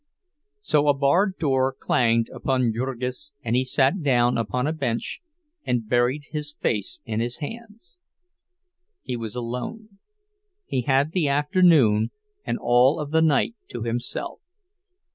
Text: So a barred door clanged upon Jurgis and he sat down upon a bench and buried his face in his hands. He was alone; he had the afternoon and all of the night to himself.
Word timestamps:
So 0.61 0.87
a 0.87 0.95
barred 0.95 1.37
door 1.37 1.71
clanged 1.79 2.27
upon 2.29 2.73
Jurgis 2.73 3.33
and 3.43 3.55
he 3.55 3.63
sat 3.63 4.01
down 4.01 4.35
upon 4.35 4.65
a 4.65 4.73
bench 4.73 5.21
and 5.63 5.87
buried 5.87 6.23
his 6.31 6.53
face 6.53 7.01
in 7.05 7.19
his 7.19 7.37
hands. 7.37 7.99
He 9.03 9.15
was 9.15 9.35
alone; 9.35 9.99
he 10.65 10.81
had 10.81 11.11
the 11.11 11.27
afternoon 11.27 12.09
and 12.43 12.57
all 12.59 12.99
of 12.99 13.11
the 13.11 13.21
night 13.21 13.53
to 13.69 13.83
himself. 13.83 14.39